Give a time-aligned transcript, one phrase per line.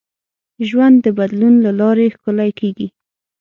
[0.67, 2.87] ژوند د بدلون له لارې ښکلی کېږي.